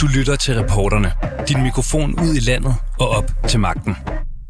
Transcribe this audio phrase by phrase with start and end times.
[0.00, 1.12] Du lytter til reporterne.
[1.48, 3.96] Din mikrofon ud i landet og op til magten.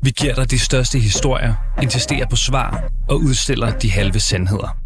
[0.02, 4.76] Vi giver dig de største historier, insisterer på svar og udstiller de halve sandheder.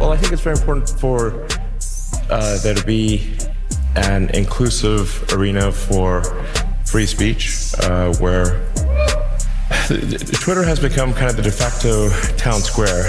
[0.00, 1.16] Well, I think it's very important for
[2.30, 3.20] uh, there to be
[3.96, 6.22] an inclusive arena for
[6.86, 8.46] free speech uh, where
[10.44, 13.04] Twitter has become kind of the de facto town square.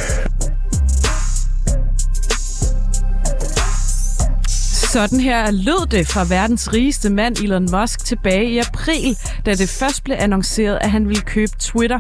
[4.95, 9.70] Sådan her lød det fra verdens rigeste mand Elon Musk tilbage i april, da det
[9.70, 11.99] først blev annonceret, at han ville købe Twitter.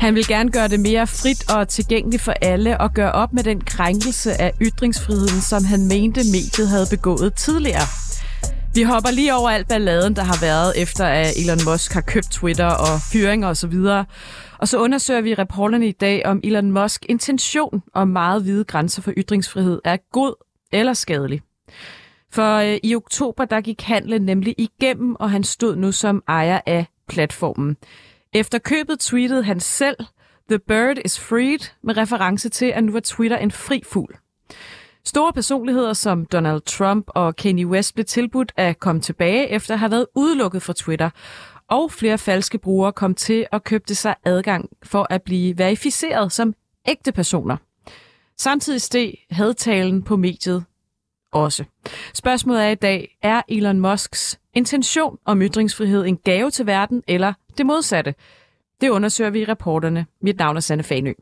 [0.00, 3.42] Han vil gerne gøre det mere frit og tilgængeligt for alle og gøre op med
[3.42, 7.86] den krænkelse af ytringsfriheden, som han mente mediet havde begået tidligere.
[8.74, 12.30] Vi hopper lige over alt balladen, der har været efter, at Elon Musk har købt
[12.30, 13.74] Twitter og fyringer osv.
[13.74, 14.04] Og,
[14.58, 19.02] og så undersøger vi reporterne i dag, om Elon Musk intention om meget hvide grænser
[19.02, 20.34] for ytringsfrihed er god
[20.72, 21.42] eller skadelig.
[22.32, 26.60] For øh, i oktober, der gik handlen nemlig igennem, og han stod nu som ejer
[26.66, 27.76] af platformen.
[28.32, 29.96] Efter købet tweetede han selv,
[30.50, 34.16] The bird is freed, med reference til, at nu er Twitter en fri fugl.
[35.04, 39.78] Store personligheder som Donald Trump og Kanye West blev tilbudt at komme tilbage efter at
[39.78, 41.10] have været udelukket fra Twitter.
[41.68, 46.54] Og flere falske brugere kom til at købte sig adgang for at blive verificeret som
[46.88, 47.56] ægte personer.
[48.38, 50.64] Samtidig steg hadtalen på mediet
[51.32, 51.64] også.
[52.14, 57.32] Spørgsmålet er i dag, er Elon Musks intention om ytringsfrihed en gave til verden eller
[57.58, 58.14] det modsatte?
[58.80, 60.06] Det undersøger vi i reporterne.
[60.22, 61.12] Mit navn er Sanne Fanø.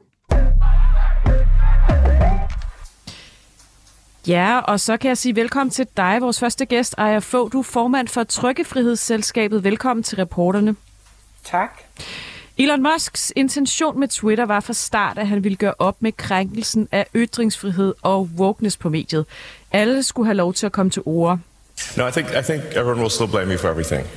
[4.28, 7.52] Ja, og så kan jeg sige velkommen til dig, vores første gæst, Aya Fogh.
[7.52, 9.64] Du er formand for Trykkefrihedsselskabet.
[9.64, 10.76] Velkommen til reporterne.
[11.44, 11.70] Tak.
[12.58, 16.88] Elon Musks intention med Twitter var fra start, at han ville gøre op med krænkelsen
[16.92, 19.26] af ytringsfrihed og wokeness på mediet.
[19.72, 21.38] Alle skulle have lov til at komme til ord.
[21.96, 24.06] No, I think I think everyone will still blame me for everything.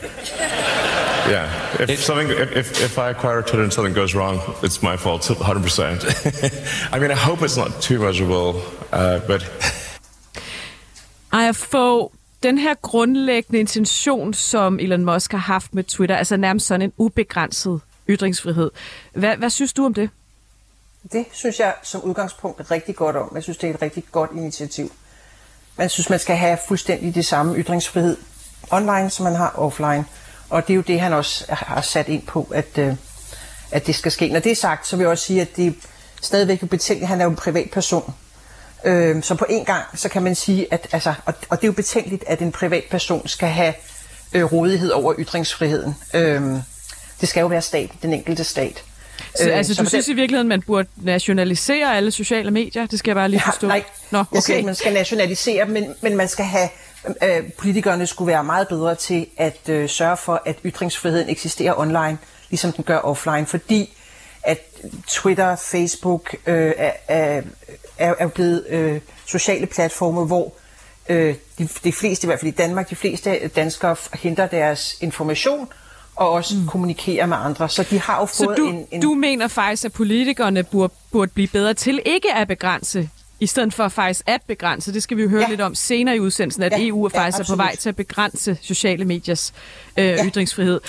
[1.30, 1.50] Yeah,
[1.90, 5.22] if something, if, if, if I acquire Twitter and something goes wrong, it's my fault,
[5.22, 6.92] 100%.
[6.96, 9.42] I mean, I hope it's not too measurable, uh, but
[11.34, 12.12] ej, få
[12.44, 16.94] den her grundlæggende intention, som Elon Musk har haft med Twitter, altså nærmest sådan en
[16.98, 18.72] ubegrænset ytringsfrihed.
[19.14, 20.10] Hvad, hvad synes du om det?
[21.12, 23.32] Det synes jeg som udgangspunkt rigtig godt om.
[23.36, 24.92] Jeg synes, det er et rigtig godt initiativ.
[25.78, 28.18] Man synes, man skal have fuldstændig det samme ytringsfrihed
[28.72, 30.06] online, som man har offline.
[30.50, 32.96] Og det er jo det, han også har sat ind på, at, øh,
[33.72, 34.30] at det skal ske.
[34.30, 35.72] Når det er sagt, så vil jeg også sige, at det er
[36.22, 38.14] stadigvæk at Han er jo en privatperson.
[38.86, 41.68] Øh, så på en gang, så kan man sige, at altså, og, og det er
[41.68, 43.74] jo betænkeligt, at en privatperson skal have
[44.34, 45.96] øh, rådighed over ytringsfriheden.
[46.14, 46.42] Øh,
[47.22, 48.84] det skal jo være stat, den enkelte stat.
[49.36, 50.14] Så, øh, altså, du synes den...
[50.14, 52.86] i virkeligheden, man burde nationalisere alle sociale medier?
[52.86, 53.68] Det skal jeg bare lige forstå.
[53.68, 54.36] Ja, nej, Nå, okay.
[54.36, 56.70] jeg siger ikke, man skal nationalisere men, men man skal have...
[57.24, 62.18] Øh, politikerne skulle være meget bedre til at øh, sørge for, at ytringsfriheden eksisterer online,
[62.50, 63.94] ligesom den gør offline, fordi
[64.44, 64.60] at
[65.08, 66.74] Twitter, Facebook øh,
[67.08, 67.42] er,
[68.02, 70.54] er, er blevet øh, sociale platforme, hvor
[71.10, 75.68] øh, de, de fleste, i hvert fald i Danmark, de fleste danskere henter deres information
[76.16, 76.68] og også mm.
[76.68, 77.70] kommunikerer med andre.
[77.70, 79.02] Så de har jo fået Så du, en, en...
[79.02, 83.10] du mener faktisk, at politikerne burde, burde blive bedre til ikke at begrænse
[83.42, 85.50] i stedet for faktisk at begrænse, det skal vi jo høre ja.
[85.50, 87.90] lidt om senere i udsendelsen, at ja, EU er faktisk ja, er på vej til
[87.90, 89.54] at begrænse sociale mediers
[89.98, 90.26] øh, ja.
[90.26, 90.80] ytringsfrihed.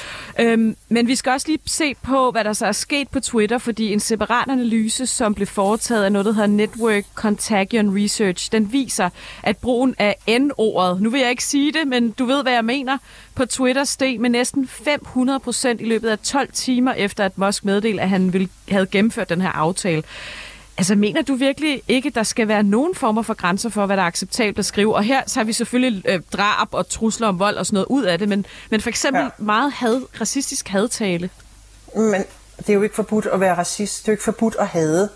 [0.40, 3.58] Øhm, men vi skal også lige se på, hvad der så er sket på Twitter,
[3.58, 8.72] fordi en separat analyse, som blev foretaget af noget, der hedder Network Contagion Research, den
[8.72, 9.10] viser,
[9.42, 12.64] at brugen af N-ordet, nu vil jeg ikke sige det, men du ved, hvad jeg
[12.64, 12.98] mener,
[13.34, 17.64] på Twitter steg med næsten 500 procent i løbet af 12 timer efter, at Musk
[17.64, 20.02] meddelte, at han ville, havde gennemført den her aftale.
[20.78, 24.02] Altså, mener du virkelig ikke, der skal være nogen former for grænser for, hvad der
[24.02, 24.94] er acceptabelt at skrive?
[24.94, 28.04] Og her tager vi selvfølgelig øh, drab og trusler om vold og sådan noget ud
[28.04, 29.28] af det, men, men for eksempel ja.
[29.38, 31.30] meget had, racistisk hadtale.
[31.94, 32.24] Men
[32.58, 34.02] det er jo ikke forbudt at være racist.
[34.02, 35.08] Det er jo ikke forbudt at hade.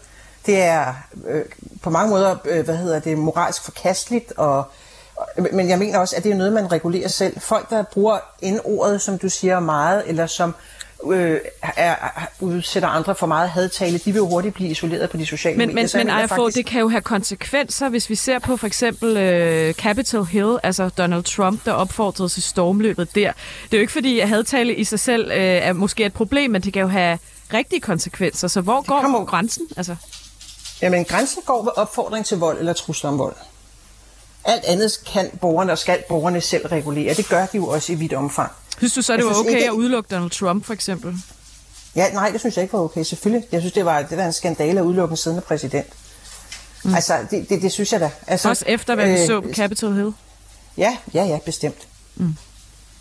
[0.47, 0.95] Det er
[1.29, 1.45] øh,
[1.83, 4.65] på mange måder, øh, hvad hedder det, moralsk forkasteligt, og,
[5.17, 7.41] og, men jeg mener også, at det er noget, man regulerer selv.
[7.41, 8.19] Folk, der bruger
[8.65, 10.76] ordet, som du siger, meget, eller som øh,
[11.13, 11.95] er,
[12.41, 15.75] udsætter andre for meget hadtale, de vil jo hurtigt blive isoleret på de sociale men,
[15.75, 15.99] medier.
[15.99, 16.57] Men, men IFO, faktisk...
[16.57, 20.89] det kan jo have konsekvenser, hvis vi ser på for eksempel øh, Capitol Hill, altså
[20.89, 23.33] Donald Trump, der opfordrede til stormløbet der.
[23.65, 26.51] Det er jo ikke fordi, at hadtale i sig selv øh, er måske et problem,
[26.51, 27.19] men det kan jo have
[27.55, 28.49] rigtige konsekvenser.
[28.49, 29.25] Så hvor det går kommer...
[29.25, 29.67] grænsen?
[29.77, 29.97] Altså?
[30.83, 33.37] Jamen, grænsen går ved opfordring til vold eller trusler om vold.
[34.49, 37.15] Alt andet kan borgerne og skal borgerne selv regulere.
[37.15, 38.53] Det gør de jo også i vidt omfang.
[38.79, 41.15] Synes du så, det Jeg var synes okay ikke- at udelukke Donald Trump, for eksempel?
[41.97, 43.49] Ja, nej, det synes jeg ikke var okay, selvfølgelig.
[43.53, 45.87] Jeg synes, det var, det var en skandale at udelukke en siddende præsident.
[46.85, 46.95] Mm.
[46.95, 48.11] Altså, det, det, det synes jeg da.
[48.27, 50.13] Altså, Også efter, hvad vi øh, så på Capitol Hill?
[50.77, 51.89] Ja, ja, ja, bestemt.
[52.17, 52.37] Mm.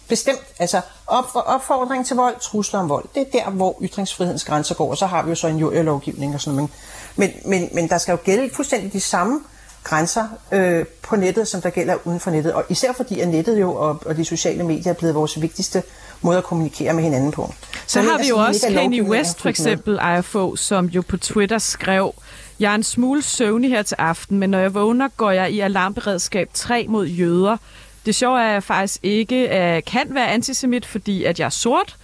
[0.08, 0.40] Bestemt.
[0.60, 4.90] Altså, op, opfordring til vold, trusler om vold, det er der, hvor ytringsfrihedens grænser går.
[4.90, 6.72] Og så har vi jo så en lovgivning og sådan noget.
[7.16, 9.40] Men, men, men der skal jo gælde fuldstændig de samme
[9.86, 12.54] grænser øh, på nettet, som der gælder uden for nettet.
[12.54, 15.84] Og især fordi, at nettet jo og, og de sociale medier er blevet vores vigtigste
[16.22, 17.54] måde at kommunikere med hinanden på.
[17.88, 22.14] Så har vi jo også Kanye West for eksempel, IFO, som jo på Twitter skrev,
[22.60, 25.60] jeg er en smule søvnig her til aften, men når jeg vågner, går jeg i
[25.60, 27.58] alarmberedskab 3 mod jøder.
[28.06, 31.50] Det sjove er, at jeg faktisk ikke uh, kan være antisemit, fordi at jeg er
[31.50, 31.96] sort,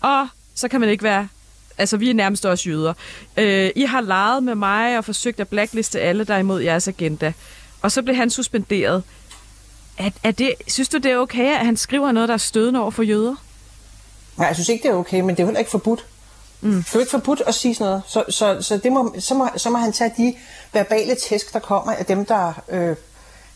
[0.00, 1.28] og så kan man ikke være...
[1.78, 2.92] Altså, vi er nærmest også jøder.
[3.38, 6.88] Uh, I har leget med mig og forsøgt at blackliste alle, der er imod jeres
[6.88, 7.32] agenda.
[7.82, 9.02] Og så blev han suspenderet.
[9.98, 12.80] Er, er det, synes du, det er okay, at han skriver noget, der er stødende
[12.80, 13.34] over for jøder?
[14.36, 16.06] Nej, jeg synes ikke, det er okay, men det er jo heller ikke forbudt.
[16.60, 16.70] Mm.
[16.72, 18.02] Det er jo ikke forbudt at sige sådan noget.
[18.08, 20.34] Så, så, så, det må, så, må, så må han tage de
[20.72, 22.96] verbale tæsk, der kommer af dem, der øh,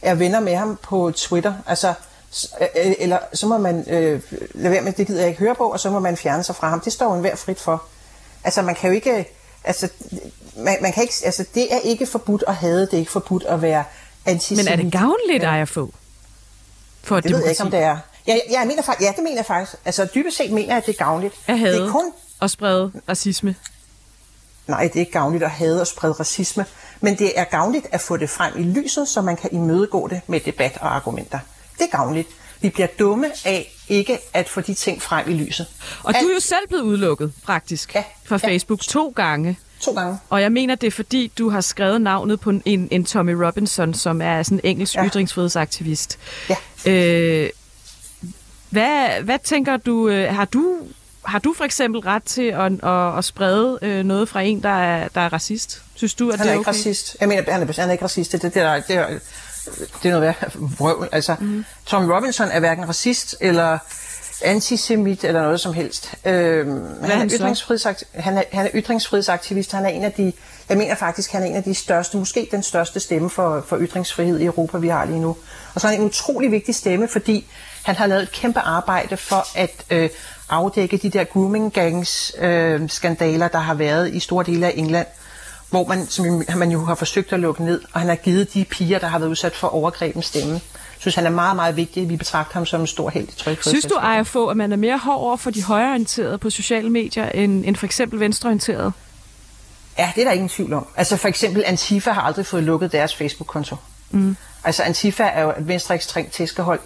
[0.02, 1.54] er venner med ham på Twitter.
[1.66, 1.94] Altså,
[2.34, 4.20] s- øh, eller så må man øh,
[4.54, 6.56] lade være med, det gider jeg ikke høre på, og så må man fjerne sig
[6.56, 6.80] fra ham.
[6.80, 7.84] Det står jo enhver frit for.
[8.46, 9.28] Altså, man kan jo ikke...
[9.64, 9.88] Altså,
[10.56, 13.44] man, man kan ikke, altså, det er ikke forbudt at hade, det er ikke forbudt
[13.44, 13.84] at være
[14.26, 14.64] antisemit.
[14.64, 15.62] Men er det gavnligt, ja.
[15.62, 15.90] IFO?
[17.04, 17.98] For Det ved jeg ikke, om det er.
[18.26, 19.76] Ja, ja, jeg mener, ja, det mener jeg faktisk.
[19.84, 21.34] Altså, dybest set mener jeg, at det er gavnligt.
[21.46, 23.54] At det hade er kun og sprede racisme.
[24.66, 26.66] Nej, det er ikke gavnligt at hade og sprede racisme,
[27.00, 30.20] men det er gavnligt at få det frem i lyset, så man kan imødegå det
[30.26, 31.38] med debat og argumenter.
[31.78, 32.28] Det er gavnligt.
[32.61, 35.67] Vi bliver dumme af ikke at få de ting frem i lyset.
[36.03, 38.49] Og du er jo selv blevet udelukket, faktisk, Ja, fra ja.
[38.49, 39.58] Facebook to gange.
[39.81, 40.19] To gange.
[40.31, 43.94] Og jeg mener, det er fordi, du har skrevet navnet på en, en Tommy Robinson,
[43.94, 45.03] som er sådan en engelsk ja.
[45.03, 45.08] Ja.
[45.08, 46.19] ytringsfrihedsaktivist.
[46.49, 46.56] Ja.
[46.93, 47.50] Øh,
[48.70, 50.76] hvad, hvad tænker du, øh, har du,
[51.25, 54.69] har du for eksempel ret til at, at, at sprede øh, noget fra en, der
[54.69, 55.82] er, der er racist?
[55.94, 56.79] Synes du, at Han det er er ikke okay?
[56.79, 57.17] racist.
[57.20, 58.32] Jeg mener, han er, han er ikke racist.
[58.32, 59.19] Det, det, det, er, det, er,
[60.02, 61.08] det er noget vrøvl.
[61.12, 61.64] Altså, mm.
[61.86, 63.78] Tommy Robinson er hverken racist eller
[64.44, 66.14] antisemit eller noget som helst.
[66.24, 67.36] Øhm, han, er så?
[67.36, 69.72] ytringsfrihedsakt, han, er, han er ytringsfrihedsaktivist.
[69.72, 70.32] Han er en af de,
[70.68, 73.78] jeg mener faktisk, han er en af de største, måske den største stemme for, for
[73.80, 75.36] ytringsfrihed i Europa, vi har lige nu.
[75.74, 77.46] Og så er han en utrolig vigtig stemme, fordi
[77.84, 80.10] han har lavet et kæmpe arbejde for at øh,
[80.48, 85.06] afdække de der grooming gangs øh, skandaler, der har været i store dele af England
[85.70, 88.64] hvor man, som man jo har forsøgt at lukke ned, og han har givet de
[88.64, 90.60] piger, der har været udsat for overgreb en stemme.
[90.98, 92.08] Synes, han er meget, meget vigtig.
[92.08, 93.62] Vi betragter ham som en stor held i tryghed.
[93.62, 97.28] Synes du, IFO, at man er mere hård over for de højreorienterede på sociale medier,
[97.28, 98.92] end, end for eksempel venstreorienterede?
[99.98, 100.86] Ja, det er der ingen tvivl om.
[100.96, 103.76] Altså for eksempel Antifa har aldrig fået lukket deres Facebook-konto.
[104.10, 104.36] Mm.
[104.64, 106.80] Altså Antifa er jo et venstreekstremt tæskehold.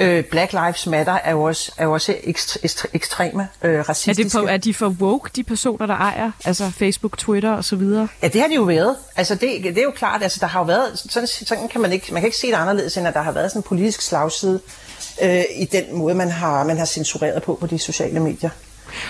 [0.00, 3.88] Øh, Black Lives Matter er jo også, er jo også ekstre, ekstre, ekstreme øh, Er,
[3.88, 4.22] racistiske.
[4.24, 7.76] det for, er de for woke, de personer, der ejer altså Facebook, Twitter og så
[7.76, 8.08] videre?
[8.22, 8.96] Ja, det har det jo været.
[9.16, 11.92] Altså, det, det er jo klart, altså, der har jo været, sådan, sådan kan man
[11.92, 14.00] ikke, man kan ikke se det anderledes, end at der har været sådan en politisk
[14.02, 14.60] slagside
[15.22, 18.50] øh, i den måde, man har, man har censureret på på de sociale medier.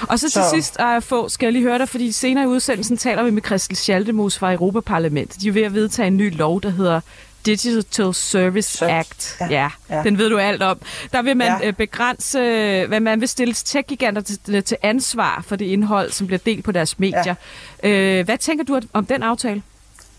[0.08, 2.96] Og så til Så- sidst, få skal jeg lige høre dig, fordi senere i udsendelsen
[2.96, 5.40] taler vi med Christel Schaldemose fra Europaparlamentet.
[5.43, 7.00] De er ved at vedtage en ny lov, der hedder
[7.46, 9.36] Digital Service Så- Act.
[9.50, 10.78] Ja, ja, den ved du alt om.
[11.12, 11.66] Der vil man Ja.
[11.66, 11.70] ja.
[11.70, 16.40] begrænse, øh, hvad man vil stille tech-giganter til, til ansvar for det indhold, som bliver
[16.46, 17.34] delt på deres medier.
[17.82, 17.88] Ja.
[17.88, 19.62] Øh, hvad tænker du om den aftale?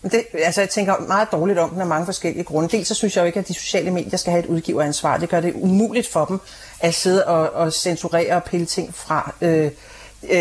[0.03, 2.69] Det, altså, jeg tænker meget dårligt om den af mange forskellige grunde.
[2.77, 5.17] Dels så synes jeg jo ikke, at de sociale medier skal have et udgiveransvar.
[5.17, 6.39] Det gør det umuligt for dem
[6.79, 9.33] at sidde og, og censurere og pille ting fra.
[9.41, 9.65] Øh,
[10.29, 10.39] øh,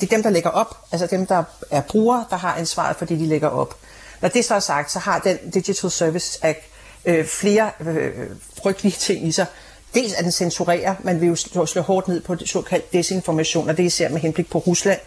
[0.00, 3.04] det er dem, der lægger op, altså dem, der er brugere, der har ansvaret for
[3.04, 3.74] det, de lægger op.
[4.20, 6.60] Når det så er sagt, så har den Digital Service Act
[7.04, 8.12] øh, flere øh,
[8.62, 9.46] frygtelige ting i sig.
[9.94, 13.68] Dels at den censurerer, man vil jo slå, slå hårdt ned på det såkaldt desinformation,
[13.68, 15.00] og det er især med henblik på Rusland.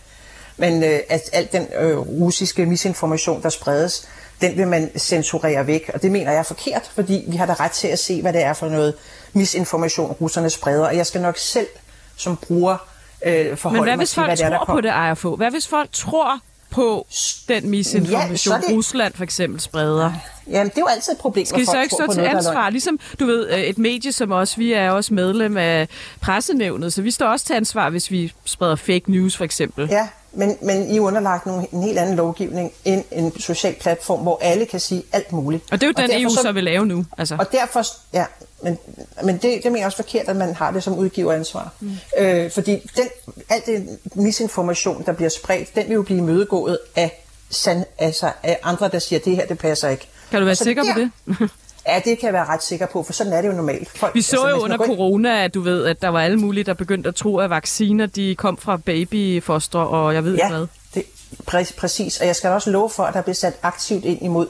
[0.57, 4.07] Men øh, at al den øh, russiske misinformation, der spredes,
[4.41, 5.91] den vil man censurere væk.
[5.93, 8.33] Og det mener jeg er forkert, fordi vi har da ret til at se, hvad
[8.33, 8.93] det er for noget
[9.33, 10.87] misinformation, russerne spreder.
[10.87, 11.67] Og jeg skal nok selv
[12.15, 12.77] som bruger
[13.25, 15.35] øh, forholde Men hvad mig til, folk hvad det er, der tror på det, IFO?
[15.35, 16.39] Hvad hvis folk tror
[16.71, 17.07] på
[17.47, 20.13] den misinformation, Ja, det- Rusland for eksempel spreder?
[20.47, 22.69] Jamen, det er jo altid et problem, Skal når så ikke stå til ansvar?
[22.69, 25.87] Ligesom, du ved, øh, et medie som os, vi er også medlem af
[26.21, 29.87] pressenævnet, så vi står også til ansvar, hvis vi spreder fake news for eksempel.
[29.91, 34.19] Ja, men, men I er underlagt nogle, en helt anden lovgivning end en social platform,
[34.21, 35.63] hvor alle kan sige alt muligt.
[35.71, 37.05] Og det er jo den, EU så vil lave nu.
[37.17, 37.35] Altså.
[37.39, 37.83] Og derfor,
[38.13, 38.25] ja,
[38.63, 38.77] men,
[39.23, 41.71] men det, det mener jeg også forkert, at man har det som udgiveransvar.
[41.79, 41.91] Mm.
[42.17, 43.07] Øh, fordi den,
[43.49, 48.59] al den misinformation, der bliver spredt, den vil jo blive mødegået af, sand, altså af
[48.63, 50.07] andre, der siger, at det her, det passer ikke.
[50.31, 51.09] Kan du være så sikker på der-
[51.39, 51.49] det?
[51.87, 53.89] Ja, det kan jeg være ret sikker på, for sådan er det jo normalt.
[53.97, 56.63] Folk, Vi så altså, jo under corona, at du ved, at der var alle mulige,
[56.63, 60.55] der begyndte at tro, at vacciner de kom fra babyfoster, og jeg ved ja, ikke
[60.57, 60.67] hvad.
[60.93, 61.03] Det,
[61.51, 62.19] præ- præcis.
[62.19, 64.47] Og jeg skal også love for, at der bliver sat aktivt ind imod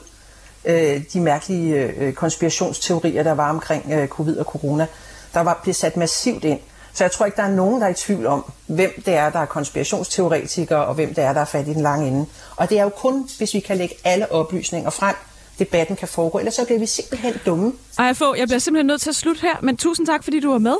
[0.64, 4.86] øh, de mærkelige øh, konspirationsteorier, der var omkring øh, covid og corona.
[5.34, 6.60] Der var blevet sat massivt ind.
[6.92, 9.30] Så jeg tror ikke, der er nogen, der er i tvivl om, hvem det er,
[9.30, 12.26] der er konspirationsteoretikere, og hvem det er, der er fat i den lange ende.
[12.56, 15.14] Og det er jo kun, hvis vi kan lægge alle oplysninger frem,
[15.60, 16.38] debatten kan foregå.
[16.38, 17.72] Ellers så bliver vi simpelthen dumme.
[17.98, 20.50] Ej, få, jeg bliver simpelthen nødt til at slutte her, men tusind tak, fordi du
[20.50, 20.76] var med.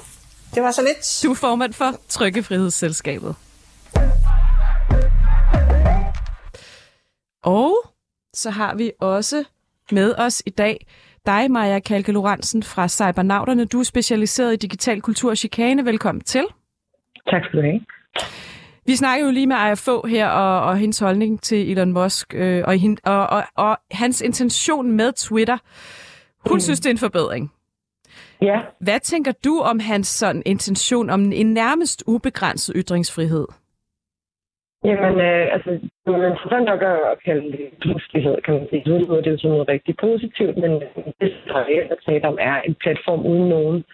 [0.55, 1.21] Det var så lidt.
[1.25, 3.35] Du er formand for Trykkefrihedsselskabet.
[7.43, 7.73] Og
[8.35, 9.45] så har vi også
[9.93, 10.87] med os i dag
[11.27, 13.65] dig, Maja Kalke Lorentzen fra Cybernauterne.
[13.65, 15.85] Du er specialiseret i digital kultur og chikane.
[15.85, 16.45] Velkommen til.
[17.31, 17.81] Tak skal du have.
[18.91, 22.65] Vi snakker jo lige med AFO her, og, og hendes holdning til Elon Musk, øh,
[22.67, 22.75] og,
[23.07, 25.59] og, og, og hans intention med Twitter.
[26.49, 26.61] Hun mm.
[26.67, 27.53] synes, det er en forbedring.
[28.43, 28.59] Ja.
[28.81, 33.47] Hvad tænker du om hans sådan intention om en nærmest ubegrænset ytringsfrihed?
[34.85, 35.71] Jamen, øh, altså,
[36.05, 38.83] det er interessant nok at kalde det ytringsfrihed, kan man sige.
[38.89, 40.73] Nu er det jo sådan noget rigtig positivt, men
[41.21, 43.85] det, der er tale om, er en platform uden nogen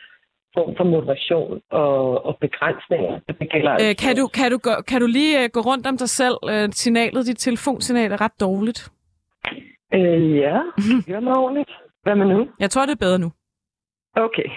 [0.57, 3.21] form for moderation og, og begrænsninger.
[3.41, 4.59] Det gælder øh, kan, du, kan, du
[4.89, 6.37] kan du lige uh, gå rundt om dig selv?
[6.43, 8.81] Uh, signalet, dit telefonsignal er ret dårligt.
[9.95, 11.71] Øh, ja, det gør mig ordentligt.
[12.03, 12.49] Hvad med nu?
[12.61, 13.31] Jeg tror, det er bedre nu.
[14.27, 14.49] Okay.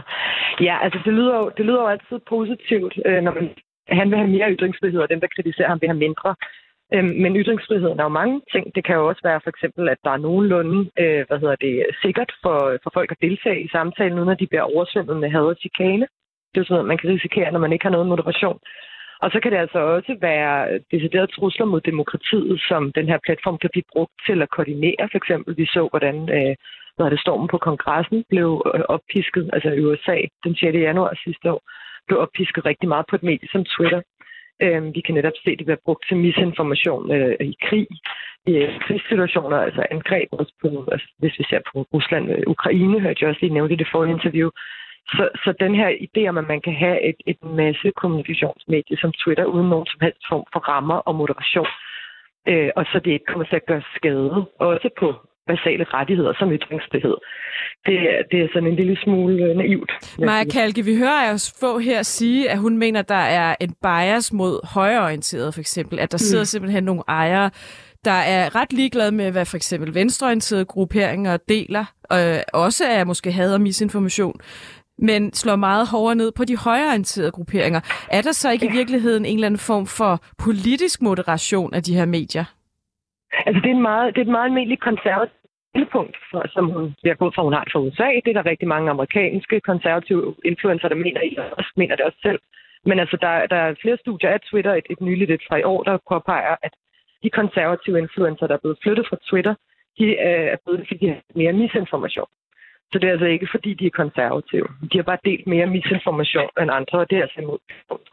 [0.68, 3.46] ja, altså det lyder, jo, det lyder jo altid positivt, øh, når man,
[3.88, 6.34] han vil have mere ytringsfrihed, og dem, der kritiserer ham, vil have mindre.
[6.94, 8.74] Øhm, men ytringsfriheden er jo mange ting.
[8.74, 11.86] Det kan jo også være for eksempel, at der er nogenlunde øh, hvad hedder det,
[12.02, 15.52] sikkert for, for folk at deltage i samtalen, uden at de bliver oversvømmet med had
[15.52, 16.06] og chikane.
[16.48, 18.58] Det er jo sådan noget, man kan risikere, når man ikke har noget moderation.
[19.22, 23.58] Og så kan det altså også være deciderede trusler mod demokratiet, som den her platform
[23.58, 25.08] kan blive brugt til at koordinere.
[25.10, 26.54] For eksempel, vi så, hvordan øh,
[26.96, 30.76] hvad det, stormen på kongressen blev øh, oppisket, altså i USA den 6.
[30.88, 31.62] januar sidste år,
[32.06, 34.00] blev oppisket rigtig meget på et medie som Twitter.
[34.64, 37.86] Øh, vi kan netop se, at det bliver brugt til misinformation øh, i krig,
[38.46, 42.44] i øh, krigssituationer, altså angreb også på, altså, hvis vi ser på Rusland og øh,
[42.46, 44.50] Ukraine, hørte jeg også lige nævnt i det forrige interview.
[45.14, 49.12] Så, så den her idé om, at man kan have et, et masse kommunikationsmedie som
[49.12, 51.72] Twitter, uden nogen som helst form for rammer og moderation,
[52.48, 55.14] øh, og så det ikke kommer til at gøre skade, også på
[55.46, 57.16] basale rettigheder som ytringsfrihed.
[57.86, 57.96] Det,
[58.30, 59.92] det er sådan en lille smule øh, naivt.
[60.18, 64.32] Maja Kalke, vi hører os få her sige, at hun mener, der er en bias
[64.32, 66.26] mod højreorienteret for eksempel, at der mm.
[66.28, 67.50] sidder simpelthen nogle ejere,
[68.04, 73.32] der er ret ligeglade med, hvad for eksempel venstreorienterede grupperinger deler, øh, også er måske
[73.32, 74.40] had og misinformation,
[74.98, 77.80] men slår meget hårdere ned på de højreorienterede grupperinger.
[78.10, 78.72] Er der så ikke ja.
[78.72, 82.44] i virkeligheden en eller anden form for politisk moderation af de her medier?
[83.46, 85.42] Altså, det er, en meget, det er et meget almindeligt konservativt
[85.92, 88.08] punkt, for, som hun bliver gået fra, hun har det fra USA.
[88.24, 92.18] Det er der rigtig mange amerikanske konservative influencer, der mener, I også mener det også
[92.22, 92.40] selv.
[92.84, 95.62] Men altså, der, der er flere studier af Twitter, et, et nyligt et fra i
[95.62, 96.72] år, der påpeger, at
[97.22, 99.54] de konservative influencer, der er blevet flyttet fra Twitter,
[99.98, 102.30] de øh, er blevet fordi de har mere misinformation.
[102.92, 104.68] Så det er altså ikke, fordi de er konservative.
[104.92, 107.58] De har bare delt mere misinformation end andre, og det er altså imod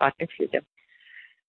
[0.02, 0.62] retningslinjer.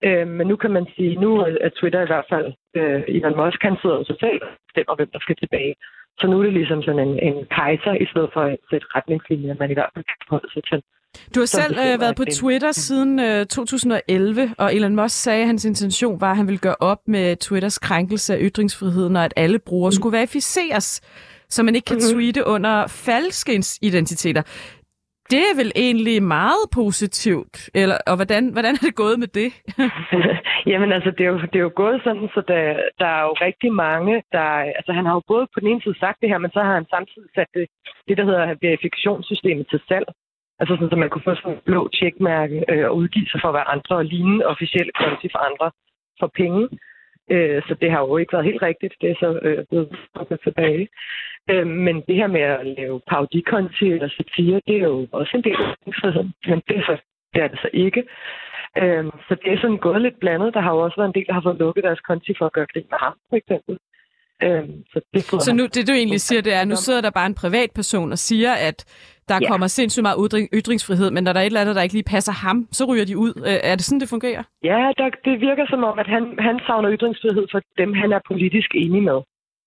[0.06, 1.30] Øh, men nu kan man sige, nu
[1.66, 4.94] er Twitter i hvert fald, øh, Elon Musk, han sidder jo sig selv og bestemmer,
[4.96, 5.74] hvem der skal tilbage.
[6.18, 9.54] Så nu er det ligesom sådan en, en kejser, i stedet for et sæt retningslinjer,
[9.62, 10.80] man i hvert fald kan forholde sig til.
[11.34, 15.46] Du har selv øh, været på Twitter siden øh, 2011, og Elon Musk sagde, at
[15.46, 19.34] hans intention var, at han ville gøre op med Twitters krænkelse af ytringsfriheden, og at
[19.36, 19.92] alle brugere mm.
[19.92, 21.00] skulle verificeres,
[21.48, 22.20] så man ikke kan mm-hmm.
[22.20, 24.42] tweete under falske identiteter.
[25.32, 29.50] Det er vel egentlig meget positivt, eller, og hvordan, hvordan er det gået med det?
[30.70, 32.62] Jamen altså, det er, jo, det er jo gået sådan, så der,
[32.98, 34.48] der er jo rigtig mange, der...
[34.78, 36.74] Altså han har jo både på den ene side sagt det her, men så har
[36.74, 37.66] han samtidig sat det,
[38.08, 40.08] det der hedder verifikationssystemet til salg.
[40.60, 43.48] Altså sådan, så man kunne få sådan en blå tjekmærke øh, og udgive sig for
[43.48, 45.70] at være andre og ligne officielle konti for andre
[46.20, 46.68] for penge.
[47.32, 48.94] Øh, så det har jo ikke været helt rigtigt.
[49.00, 49.88] Det er så øh, blevet
[50.46, 50.88] tilbage.
[51.50, 55.44] Øh, men det her med at lave parodikonti eller satire, det er jo også en
[55.44, 55.56] del
[55.86, 56.32] af friheden.
[56.46, 56.96] Men det er, så,
[57.34, 58.02] det er det så ikke.
[58.82, 60.54] Øh, så det er sådan gået lidt blandet.
[60.54, 62.52] Der har jo også været en del, der har fået lukket deres konti for at
[62.52, 63.78] gøre grin med ham, for eksempel.
[64.42, 67.10] Øh, så det, så nu, det du egentlig siger, det er, at nu sidder der
[67.10, 68.78] bare en privatperson og siger, at
[69.28, 69.48] der ja.
[69.48, 72.32] kommer sindssygt meget ytringsfrihed, men når der er et eller andet, der ikke lige passer
[72.32, 73.32] ham, så ryger de ud.
[73.48, 74.42] Øh, er det sådan, det fungerer?
[74.70, 78.20] Ja, der, det virker som om, at han, han savner ytringsfrihed for dem, han er
[78.30, 79.18] politisk enig med.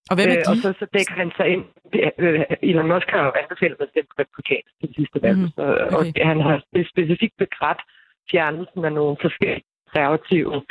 [0.09, 0.51] Og hvem er øh, de?
[0.51, 1.65] og så, så dækker han sig ind.
[2.23, 5.37] Øh, Elon Musk har jo anbefalet at stemme republikansk til sidste valg.
[5.37, 5.97] Mm-hmm.
[5.99, 6.21] Okay.
[6.21, 6.57] Og han har
[6.93, 7.81] specifikt begrædt
[8.31, 10.61] fjernelsen af nogle forskellige konservative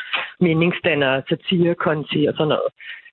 [0.41, 2.71] meningsdannere, satirekonti og sådan noget.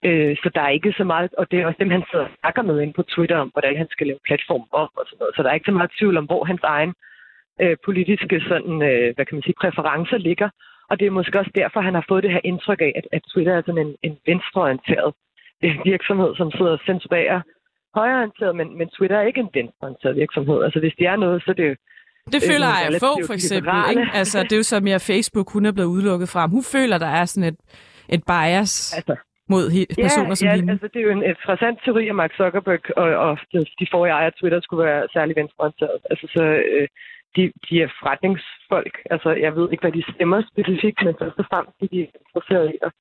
[0.08, 2.32] Øh, så der er ikke så meget, og det er også dem, han sidder og
[2.40, 5.36] snakker med ind på Twitter om, hvordan han skal lave platform om og sådan noget.
[5.36, 6.94] Så der er ikke så meget tvivl om, hvor hans egen
[7.62, 10.50] øh, politiske sådan, øh, hvad kan man sige, præferencer ligger.
[10.90, 13.22] Og det er måske også derfor, han har fået det her indtryk af, at, at
[13.32, 15.29] Twitter er sådan en, en venstreorienteret øh,
[15.92, 17.42] virksomhed, som sidder og censurerer
[17.96, 20.64] højreorienteret, men, men Twitter er ikke en venstreorienteret virksomhed.
[20.64, 21.78] Altså hvis det er noget, så er det
[22.34, 23.74] det føler øh, jeg få, for eksempel.
[23.90, 24.06] Ikke?
[24.14, 26.48] Altså, det er jo så mere Facebook, hun er blevet udelukket fra.
[26.48, 27.60] Hun føler, der er sådan et,
[28.16, 29.16] et bias altså,
[29.54, 30.72] mod he- personer ja, som ja, hende.
[30.72, 33.38] altså det er jo en interessant teori, at Mark Zuckerberg og, og
[33.80, 36.00] de forrige ejere af Twitter skulle være særlig venstreorienteret.
[36.12, 36.88] Altså så øh,
[37.36, 38.96] de, de er forretningsfolk.
[39.14, 42.68] Altså jeg ved ikke, hvad de stemmer specifikt, men først og fremmest de er interesseret
[42.76, 42.92] i at,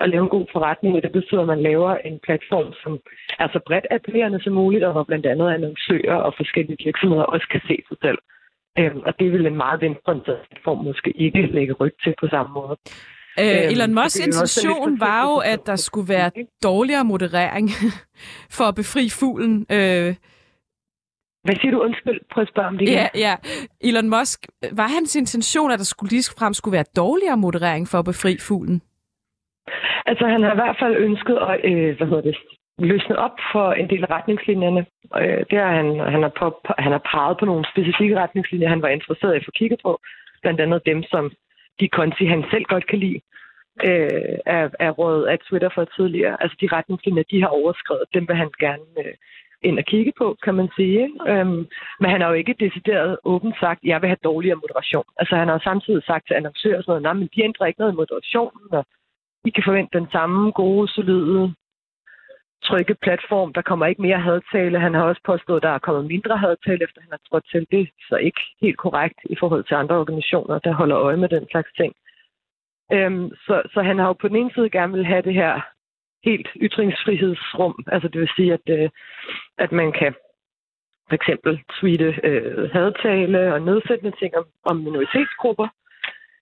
[0.00, 2.92] at lave en god forretning, og det betyder, at man laver en platform, som
[3.38, 7.46] er så bredt appellerende som muligt, og hvor blandt andet annoncører og forskellige virksomheder også
[7.52, 8.18] kan se sig selv.
[8.78, 12.52] Øhm, og det vil en meget venstreorienteret platform måske ikke lægge ryg til på samme
[12.54, 12.76] måde.
[13.40, 16.30] Øh, øhm, Elon Musks intention var jo, at der skulle være
[16.62, 17.70] dårligere moderering
[18.56, 19.66] for at befri fuglen.
[19.70, 20.14] Øh,
[21.46, 21.80] hvad siger du?
[21.80, 23.34] Undskyld, prøv at spørge om det Ja, ja.
[23.80, 27.98] Elon Musk, var hans intention, at der skulle lige frem skulle være dårligere moderering for
[27.98, 28.82] at befri fuglen?
[30.06, 32.36] Altså, han har i hvert fald ønsket at, øh, hvad hedder det,
[32.78, 34.86] løsne op for en del af retningslinjerne.
[35.20, 36.46] Øh, det har han, han, har på,
[36.78, 40.00] han har peget på nogle specifikke retningslinjer, han var interesseret i at få kigget på.
[40.42, 41.32] Blandt andet dem, som
[41.80, 43.20] de konti, han selv godt kan lide,
[43.88, 46.42] øh, er, er rådet af Twitter for tidligere.
[46.42, 49.14] Altså de retningslinjer, de har overskrevet, dem vil han gerne øh,
[49.62, 51.02] ind og kigge på, kan man sige.
[51.28, 51.66] Øhm,
[52.00, 55.08] men han har jo ikke decideret åbent sagt, jeg vil have dårligere moderation.
[55.20, 57.92] Altså han har jo samtidig sagt til annoncører sådan noget, men de ændrer ikke noget
[57.92, 58.84] i moderationen, og
[59.46, 61.54] i kan forvente den samme gode, solide
[62.62, 63.52] trygge platform.
[63.52, 64.80] Der kommer ikke mere hadtale.
[64.80, 67.66] Han har også påstået, at der er kommet mindre hadtale, efter han har trådt til.
[67.70, 71.28] Det er så ikke helt korrekt i forhold til andre organisationer, der holder øje med
[71.28, 71.92] den slags ting.
[72.92, 75.60] Øhm, så, så han har jo på den ene side gerne vil have det her
[76.24, 77.84] helt ytringsfrihedsrum.
[77.86, 78.90] Altså det vil sige, at, øh,
[79.58, 80.14] at man kan
[81.08, 85.68] for eksempel tweete øh, hadtale og nedsættende ting om, om minoritetsgrupper.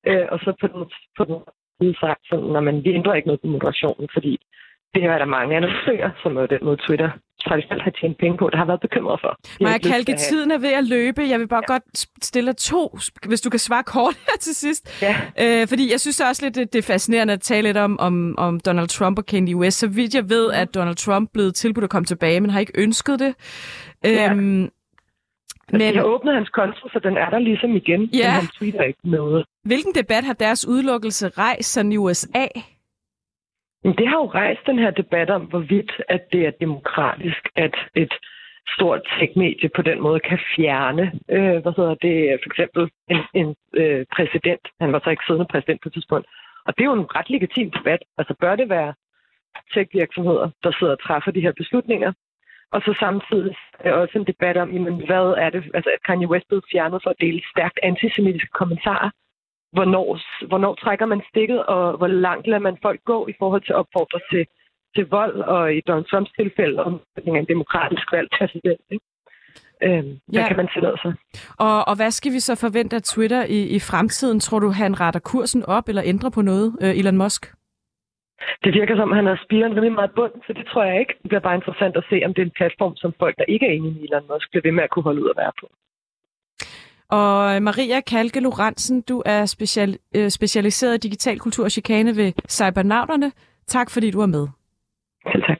[0.06, 0.82] Øh, og så på den,
[1.16, 1.36] på den
[1.78, 4.32] side sagt, sådan, når man, vi ændrer ikke noget på moderationen, fordi
[4.94, 7.10] det er der mange annoncører, som er den måde Twitter
[7.46, 9.38] traditionelt har tjent penge på, der har været bekymret for.
[9.60, 11.22] Maja Kalke, tiden er ved at løbe.
[11.28, 11.72] Jeg vil bare ja.
[11.72, 15.02] godt stille to, hvis du kan svare kort her til sidst.
[15.02, 15.16] Ja.
[15.40, 18.60] Øh, fordi jeg synes også lidt, det er fascinerende at tale lidt om, om, om
[18.60, 19.78] Donald Trump og Kanye West.
[19.78, 22.72] Så vidt jeg ved, at Donald Trump blev tilbudt at komme tilbage, men har ikke
[22.78, 23.34] ønsket det.
[24.04, 24.30] Ja.
[24.30, 24.68] Øhm,
[25.72, 25.80] men...
[25.80, 28.18] De har åbnet hans konto, så den er der ligesom igen, ja.
[28.18, 29.44] men han tweeter ikke noget.
[29.64, 32.46] Hvilken debat har deres udelukkelse rejst sådan i USA?
[33.84, 37.74] Men det har jo rejst den her debat om, hvorvidt at det er demokratisk, at
[37.94, 38.14] et
[38.76, 43.56] stort tech-medie på den måde kan fjerne, øh, hvad hedder det, for eksempel en, en
[43.74, 44.64] øh, præsident.
[44.80, 46.26] Han var så ikke siddende præsident på et tidspunkt.
[46.66, 48.02] Og det er jo en ret legitim debat.
[48.18, 48.94] Altså bør det være
[49.74, 52.12] tech-virksomheder, der sidder og træffer de her beslutninger?
[52.74, 56.28] Og så samtidig er også en debat om, jamen, hvad er det, altså at Kanye
[56.32, 59.10] West blev fjernet for at dele stærkt antisemitiske kommentarer
[59.76, 60.08] hvornår,
[60.50, 63.80] hvornår trækker man stikket, og hvor langt lader man folk gå i forhold til at
[63.82, 64.42] opfordre til,
[64.94, 66.92] til vold, og i Donald Trumps tilfælde om
[67.26, 68.80] en demokratisk valg præsident.
[68.94, 69.04] Ikke?
[69.86, 70.48] Øhm, hvad ja.
[70.48, 71.12] kan man tillade sig?
[71.66, 74.40] Og, og hvad skal vi så forvente af Twitter i, i fremtiden?
[74.40, 77.42] Tror du, han retter kursen op eller ændrer på noget, øh, Elon Musk?
[78.64, 81.14] Det virker som, at han har spiret rimelig meget bund, så det tror jeg ikke.
[81.22, 83.66] Det bliver bare interessant at se, om det er en platform, som folk, der ikke
[83.66, 85.66] er enige i Elon Musk, bliver ved med at kunne holde ud at være på.
[87.08, 92.32] Og Maria Kalke Lorentzen, du er special, øh, specialiseret i digital kultur og chikane ved
[92.48, 93.32] Cybernauterne.
[93.66, 94.48] Tak fordi du er med.
[95.32, 95.58] Selv tak.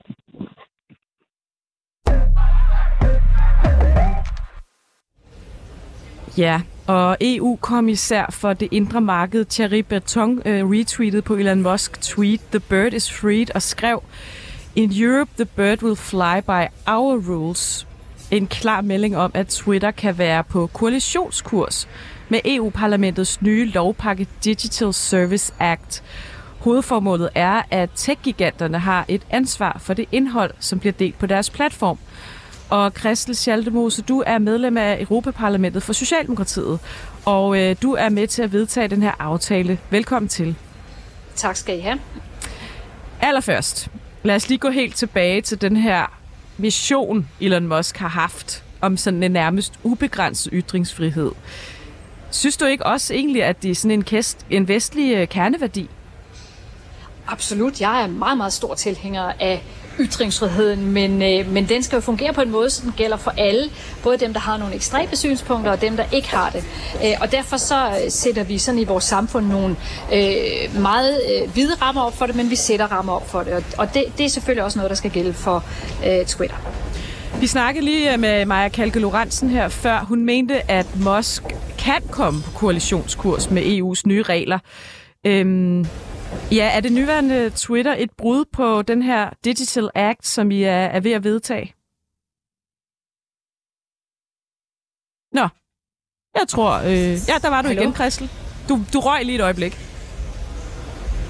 [6.39, 12.41] Ja, og EU-kommissær for det indre marked, Thierry Breton, øh, retweetede på Elon Musk tweet,
[12.51, 14.03] The bird is freed, og skrev,
[14.77, 17.87] In Europe, the bird will fly by our rules
[18.31, 21.89] en klar melding om, at Twitter kan være på koalitionskurs
[22.29, 26.03] med EU-parlamentets nye lovpakke Digital Service Act.
[26.59, 31.51] Hovedformålet er, at tech-giganterne har et ansvar for det indhold, som bliver delt på deres
[31.51, 31.99] platform.
[32.71, 36.79] Og Christel Schaldemose, du er medlem af Europaparlamentet for Socialdemokratiet,
[37.25, 39.79] og øh, du er med til at vedtage den her aftale.
[39.91, 40.57] Velkommen til.
[41.37, 42.01] Tak skal I have.
[43.21, 43.89] Allerførst,
[44.23, 46.19] lad os lige gå helt tilbage til den her
[46.59, 51.33] mission, Elon Musk har haft om sådan en nærmest ubegrænset ytringsfrihed.
[52.31, 55.91] Synes du ikke også egentlig, at det er sådan en, kæst, en vestlig øh, kerneværdi?
[57.27, 57.81] Absolut.
[57.81, 59.65] Jeg er meget, meget stor tilhænger af
[60.01, 63.71] ytringsfriheden, men, øh, men den skal jo fungere på en måde, som gælder for alle,
[64.03, 66.65] både dem, der har nogle ekstreme synspunkter, og dem, der ikke har det.
[67.05, 69.77] Øh, og derfor så øh, sætter vi sådan i vores samfund nogle
[70.13, 73.53] øh, meget øh, hvide rammer op for det, men vi sætter rammer op for det,
[73.53, 75.65] og, og det, det er selvfølgelig også noget, der skal gælde for
[76.07, 76.57] øh, Twitter.
[77.41, 80.05] Vi snakkede lige øh, med Maja Kalke Lorentzen her før.
[80.09, 81.43] Hun mente, at Musk
[81.79, 84.59] kan komme på koalitionskurs med EU's nye regler.
[85.27, 85.87] Øhm,
[86.53, 90.71] ja, er det nyværende Twitter et brud på den her Digital Act, som I er,
[90.73, 91.75] er ved at vedtage?
[95.33, 95.49] Nå,
[96.35, 96.73] jeg tror...
[96.73, 97.83] Øh, ja, der var du Hallo?
[97.83, 98.31] igen, Christel.
[98.69, 99.79] Du, du røg lige et øjeblik.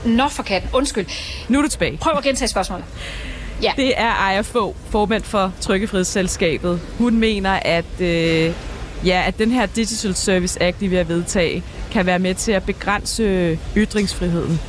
[0.07, 1.07] Nå for katten, undskyld.
[1.49, 1.97] Nu er du tilbage.
[1.97, 2.85] Prøv at gentage spørgsmålet.
[3.63, 3.73] Ja.
[3.77, 6.81] Det er Aya Fogh, formand for Trykkefrihedsselskabet.
[6.99, 8.53] Hun mener, at, øh,
[9.05, 12.53] ja, at den her Digital Service Act, de vil have vedtage, kan være med til
[12.53, 14.61] at begrænse ytringsfriheden.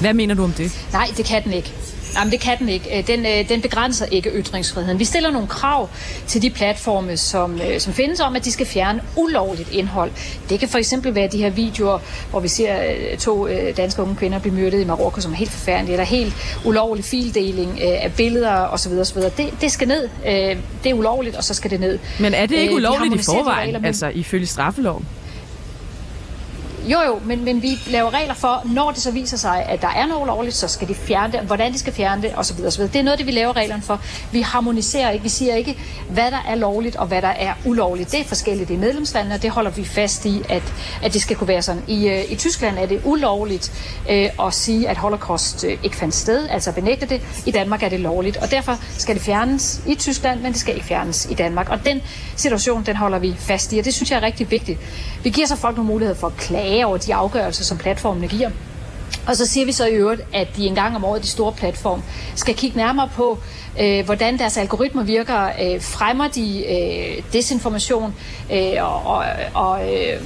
[0.00, 0.86] Hvad mener du om det?
[0.92, 1.72] Nej, det kan den ikke.
[2.16, 2.98] Jamen, det kan den ikke.
[2.98, 4.98] Øh, den, øh, den begrænser ikke ytringsfriheden.
[4.98, 5.88] Vi stiller nogle krav
[6.26, 10.10] til de platforme, som, øh, som findes om, at de skal fjerne ulovligt indhold.
[10.50, 11.98] Det kan for eksempel være de her videoer,
[12.30, 12.76] hvor vi ser
[13.18, 16.34] to danske unge kvinder blive myrdet i Marokko, som er helt forfærdelige, eller helt
[16.64, 18.92] ulovlig fildeling af billeder osv.
[18.92, 19.18] osv.
[19.36, 20.08] Det, det skal ned.
[20.84, 21.98] Det er ulovligt, og så skal det ned.
[22.20, 25.06] Men er det ikke ulovligt i forvejen, regler, altså ifølge straffeloven?
[26.88, 29.88] Jo, jo, men, men vi laver regler for, når det så viser sig, at der
[29.88, 32.64] er noget ulovligt, så skal de fjerne det, hvordan de skal fjerne det, osv.
[32.66, 32.82] osv.
[32.82, 34.00] Det er noget, det vi laver reglerne for.
[34.32, 35.78] Vi harmoniserer ikke, vi siger ikke,
[36.10, 38.12] hvad der er lovligt og hvad der er ulovligt.
[38.12, 40.62] Det er forskelligt i medlemslandene, og det holder vi fast i, at,
[41.02, 41.82] at det skal kunne være sådan.
[41.86, 43.72] I, øh, i Tyskland er det ulovligt
[44.10, 47.22] øh, at sige, at holocaust øh, ikke fandt sted, altså benægte det.
[47.46, 50.74] I Danmark er det lovligt, og derfor skal det fjernes i Tyskland, men det skal
[50.74, 51.68] ikke fjernes i Danmark.
[51.68, 52.02] Og den
[52.36, 54.78] situation, den holder vi fast i, og det synes jeg er rigtig vigtigt.
[55.24, 58.50] Vi giver så folk nogle muligheder for at klage over de afgørelser, som platformene giver.
[59.28, 61.52] Og så siger vi så i øvrigt, at de en gang om året, de store
[61.52, 62.02] platform,
[62.34, 63.38] skal kigge nærmere på,
[63.80, 65.44] øh, hvordan deres algoritmer virker.
[65.44, 68.14] Øh, fremmer de øh, desinformation
[68.52, 70.20] øh, og, og, og øh,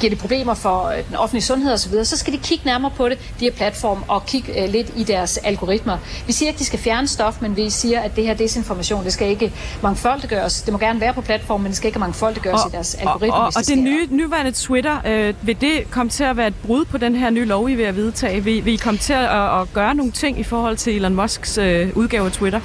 [0.00, 3.08] giver det problemer for øh, den offentlige sundhed osv., så skal de kigge nærmere på
[3.08, 5.98] det, de her platform, og kigge øh, lidt i deres algoritmer.
[6.26, 9.04] Vi siger ikke, at de skal fjerne stof, men vi siger, at det her desinformation,
[9.04, 10.62] det skal ikke mangfoldiggøres.
[10.62, 13.32] Det må gerne være på platformen, men det skal ikke mangfoldiggøres og, i deres algoritmer.
[13.32, 16.54] Og, og, og det nye, nyværende Twitter, øh, vil det komme til at være et
[16.66, 18.44] brud på den her nye lov, I vil at vedtage?
[18.44, 21.58] Vil, vil I komme til at, at gøre nogle ting i forhold til Elon Musks
[21.58, 22.60] øh, udgave af Twitter?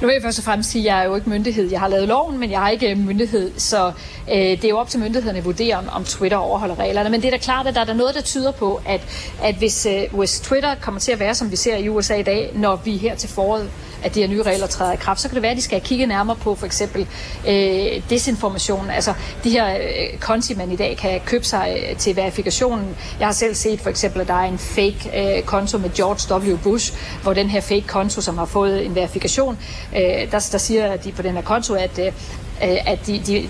[0.00, 1.70] Nu vil jeg først og fremmest sige, at jeg er jo ikke myndighed.
[1.70, 3.92] Jeg har lavet loven, men jeg har ikke øh, myndighed, så
[4.30, 7.10] øh, det er jo op til myndighederne at vurdere, om, om Twitter overholder reglerne.
[7.10, 9.00] Men det er da klart, at der er noget, der tyder på, at,
[9.42, 12.22] at hvis, øh, hvis Twitter kommer til at være, som vi ser i USA i
[12.22, 13.70] dag, når vi her til foråret
[14.04, 15.80] at de her nye regler træder i kraft, så kan det være, at de skal
[15.80, 17.06] kigge nærmere på for eksempel
[17.48, 18.90] øh, desinformation.
[18.90, 22.96] Altså de her øh, konti, man i dag kan købe sig øh, til verifikationen.
[23.18, 26.52] Jeg har selv set for eksempel, at der er en fake øh, konto med George
[26.52, 26.56] W.
[26.56, 29.58] Bush, hvor den her fake konto, som har fået en verifikation,
[29.96, 32.12] øh, der, der siger de på den her konto, at øh,
[32.60, 33.48] at, de, de,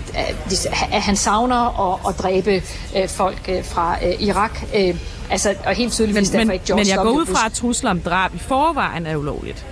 [0.49, 0.57] de,
[0.91, 2.63] at han savner at, at dræbe
[2.95, 4.59] øh, folk øh, fra øh, Irak.
[4.75, 4.95] Øh,
[5.29, 7.89] altså, og helt tydeligvis men, derfor ikke George Men jeg går ud fra, at trusler
[7.89, 9.65] om drab i forvejen er ulovligt.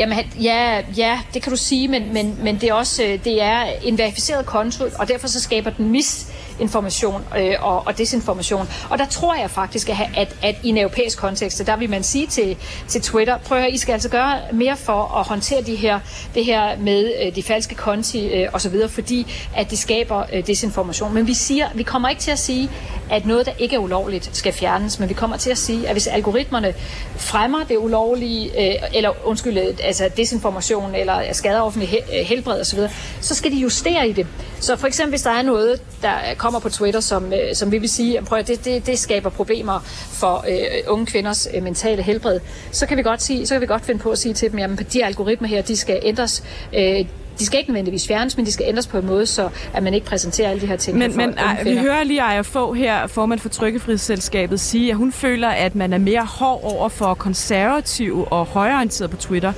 [0.00, 3.42] Jamen, ja, ja, det kan du sige, men, men, men det er også øh, det
[3.42, 8.68] er en verificeret konto, og derfor så skaber den misinformation øh, og, og desinformation.
[8.90, 12.02] Og der tror jeg faktisk, at, at, at i en europæisk kontekst, der vil man
[12.02, 12.56] sige til,
[12.88, 16.00] til Twitter, prøv at I skal altså gøre mere for at håndtere de her,
[16.34, 21.14] det her med øh, de falske konti øh, osv., fordi at det skaber øh, desinformation.
[21.14, 22.70] Men vi siger, vi kommer ikke til at sige,
[23.10, 25.94] at noget, der ikke er ulovligt, skal fjernes, men vi kommer til at sige, at
[25.94, 26.74] hvis algoritmerne
[27.16, 32.78] fremmer det ulovlige, øh, eller undskyld, altså desinformation eller skader offentlig øh, helbred osv.,
[33.20, 34.26] så skal de justere i det.
[34.60, 37.78] Så for eksempel, hvis der er noget, der kommer på Twitter, som, øh, som vi
[37.78, 39.80] vil sige, prøv, det, det, det skaber problemer
[40.12, 43.66] for øh, unge kvinders øh, mentale helbred, så kan vi godt sige, så kan vi
[43.66, 46.42] godt finde på at sige til dem, at de algoritmer her, de skal ændres.
[46.74, 47.04] Øh,
[47.40, 49.94] de skal ikke nødvendigvis fjernes, men de skal ændres på en måde, så at man
[49.94, 50.98] ikke præsenterer alle de her ting.
[50.98, 55.12] Men, men ej, vi hører lige Aya få her, formand for Trykkefrihedsselskabet, sige, at hun
[55.12, 59.52] føler, at man er mere hård over for konservative og højreorienterede på Twitter,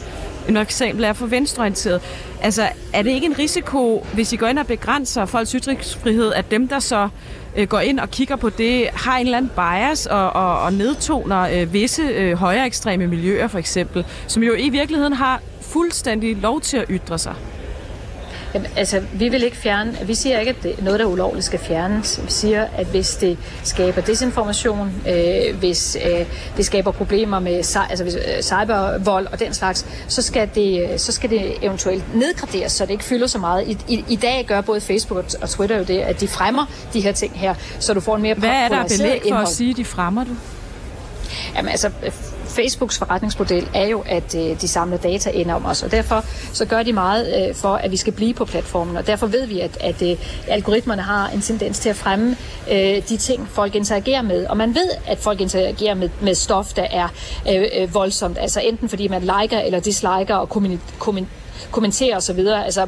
[0.49, 2.01] end eksempel er for venstreorienteret.
[2.43, 6.51] Altså, er det ikke en risiko, hvis I går ind og begrænser folks ytringsfrihed, at
[6.51, 7.09] dem, der så
[7.57, 10.73] øh, går ind og kigger på det, har en eller anden bias og, og, og
[10.73, 16.37] nedtoner øh, visse øh, højere ekstreme miljøer, for eksempel, som jo i virkeligheden har fuldstændig
[16.37, 17.35] lov til at ytre sig?
[18.55, 21.45] Jamen, altså, vi vil ikke fjerne, vi siger ikke, at det, noget, der er ulovligt,
[21.45, 22.21] skal fjernes.
[22.25, 27.55] Vi siger, at hvis det skaber desinformation, øh, hvis øh, det skaber problemer med
[27.91, 32.73] altså, hvis, øh, cybervold og den slags, så skal, det, så skal det eventuelt nedgraderes,
[32.73, 33.69] så det ikke fylder så meget.
[33.69, 37.01] I, i, i dag gør både Facebook og Twitter jo det, at de fremmer de
[37.01, 39.47] her ting her, så du får en mere Hvad er der belæg for indhold.
[39.47, 40.37] at sige, at de fremmer det?
[41.57, 41.91] Jamen altså,
[42.53, 46.65] Facebooks forretningsmodel er jo, at øh, de samler data ind om os, og derfor så
[46.65, 49.61] gør de meget øh, for, at vi skal blive på platformen, og derfor ved vi,
[49.61, 50.17] at, at øh,
[50.49, 52.37] algoritmerne har en tendens til at fremme
[52.73, 56.73] øh, de ting, folk interagerer med, og man ved, at folk interagerer med, med stof,
[56.73, 57.09] der er
[57.53, 62.39] øh, øh, voldsomt, altså enten fordi man liker eller disliker og kommunikerer kommentere osv.
[62.39, 62.87] Altså,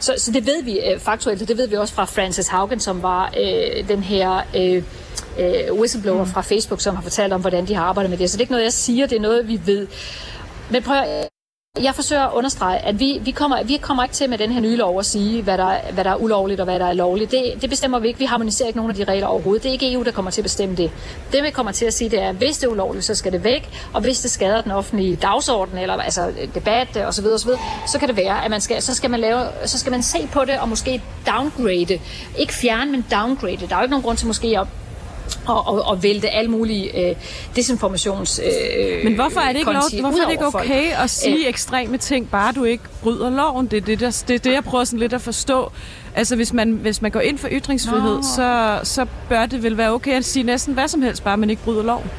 [0.00, 2.80] så, så det ved vi øh, faktuelt, og det ved vi også fra Frances Haugen,
[2.80, 4.82] som var øh, den her øh,
[5.38, 6.30] øh, whistleblower mm.
[6.30, 8.30] fra Facebook, som har fortalt om, hvordan de har arbejdet med det.
[8.30, 9.86] Så det er ikke noget, jeg siger, det er noget, vi ved.
[10.70, 11.29] Men prøv at,
[11.78, 14.60] jeg forsøger at understrege, at vi, vi, kommer, vi kommer ikke til med den her
[14.60, 17.30] nye lov at sige, hvad der, hvad der er ulovligt og hvad der er lovligt.
[17.30, 18.18] Det, det bestemmer vi ikke.
[18.18, 19.62] Vi harmoniserer ikke nogen af de regler overhovedet.
[19.62, 20.90] Det er ikke EU, der kommer til at bestemme det.
[21.32, 23.32] Det vi kommer til at sige, det er, at hvis det er ulovligt, så skal
[23.32, 23.68] det væk.
[23.92, 27.50] Og hvis det skader den offentlige dagsorden, eller altså debat osv., osv.,
[27.86, 30.28] så kan det være, at man skal, så, skal man lave, så skal man se
[30.32, 32.00] på det og måske downgrade.
[32.38, 33.56] Ikke fjerne, men downgrade.
[33.56, 34.66] Der er jo ikke nogen grund til måske at
[35.46, 37.16] og, og, og vælte alle mulige øh,
[37.56, 41.02] desinformations øh, Men hvorfor er det ikke, lov, hvorfor er det ikke okay folk?
[41.04, 43.66] at sige Æh, ekstreme ting, bare du ikke bryder loven?
[43.66, 45.72] Det er det, der, det, det, jeg prøver sådan lidt at forstå.
[46.14, 49.92] Altså, hvis man, hvis man går ind for ytringsfrihed, så, så bør det vel være
[49.92, 52.10] okay at sige næsten hvad som helst, bare man ikke bryder loven.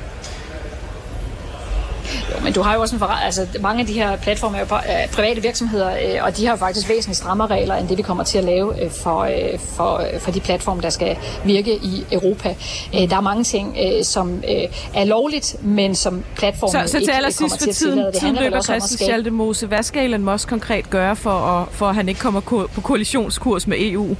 [2.32, 4.62] Jo, men du har jo også en forret, altså mange af de her platforme er
[4.62, 4.66] jo
[5.14, 8.24] private virksomheder, øh, og de har jo faktisk væsentligt strammere regler, end det vi kommer
[8.24, 12.56] til at lave øh, for, øh, for, for de platforme, der skal virke i Europa.
[12.94, 14.44] Der er mange ting, som
[14.94, 18.12] er lovligt, men som platformen så, så til ikke kommer til at tillade.
[18.12, 19.68] Det handler løber Christian Schaldemose.
[19.68, 22.40] Hvad skal Elon Musk konkret gøre for, at, for at han ikke kommer
[22.76, 24.16] på koalitionskurs med EU?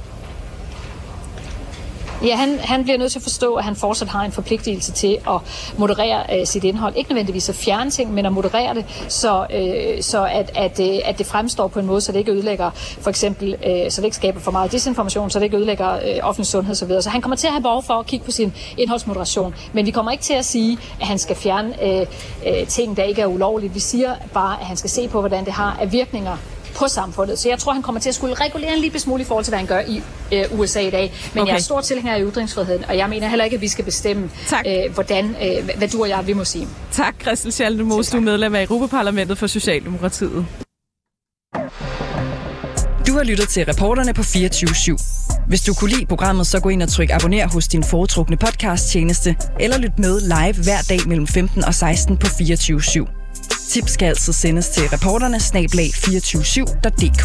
[2.24, 5.18] Ja, han, han bliver nødt til at forstå, at han fortsat har en forpligtelse til
[5.28, 5.40] at
[5.78, 6.96] moderere øh, sit indhold.
[6.96, 10.98] Ikke nødvendigvis at fjerne ting, men at moderere det, så, øh, så at, at, øh,
[11.04, 14.04] at det fremstår på en måde, så det ikke ødelægger, for eksempel, øh, så det
[14.04, 17.00] ikke skaber for meget desinformation, så det ikke ødelægger øh, offentlig sundhed osv.
[17.00, 19.54] Så han kommer til at have behov for at kigge på sin indholdsmoderation.
[19.72, 22.06] Men vi kommer ikke til at sige, at han skal fjerne øh,
[22.46, 23.74] øh, ting, der ikke er ulovligt.
[23.74, 26.36] Vi siger bare, at han skal se på, hvordan det har af virkninger
[26.74, 27.38] på samfundet.
[27.38, 29.50] Så jeg tror, han kommer til at skulle regulere en lille smule i forhold til,
[29.50, 31.12] hvad han gør i øh, USA i dag.
[31.34, 31.50] Men okay.
[31.50, 34.30] jeg er stor tilhænger af ytringsfriheden, og jeg mener heller ikke, at vi skal bestemme,
[34.66, 36.68] øh, hvordan, øh, hvad du og jeg vi må sige.
[36.92, 38.12] Tak, Christel Schaldemose.
[38.12, 40.46] Du er medlem af Europaparlamentet for Socialdemokratiet.
[43.06, 45.46] Du har lyttet til reporterne på 24 /7.
[45.48, 49.36] Hvis du kunne lide programmet, så gå ind og tryk abonner hos din foretrukne podcast-tjeneste,
[49.60, 53.21] eller lyt med live hver dag mellem 15 og 16 på 24 /7.
[53.68, 57.22] Tips skal altid sendes til reporterne snablag247.dk.